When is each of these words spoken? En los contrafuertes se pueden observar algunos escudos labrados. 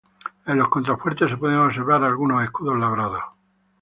En 0.47 0.57
los 0.57 0.69
contrafuertes 0.69 1.29
se 1.29 1.37
pueden 1.37 1.59
observar 1.59 2.03
algunos 2.03 2.43
escudos 2.43 2.75
labrados. 2.79 3.21